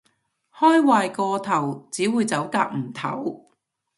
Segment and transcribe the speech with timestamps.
[0.55, 3.41] 開壞個頭，只會走夾唔唞